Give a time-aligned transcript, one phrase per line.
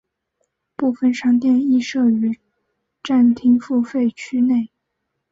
[0.75, 2.39] 部分商店亦设于
[3.03, 4.71] 站厅付费区内。